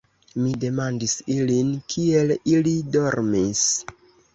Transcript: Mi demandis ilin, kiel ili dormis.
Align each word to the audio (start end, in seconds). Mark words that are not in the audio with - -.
Mi 0.45 0.53
demandis 0.63 1.13
ilin, 1.37 1.71
kiel 1.95 2.37
ili 2.57 2.77
dormis. 2.99 3.67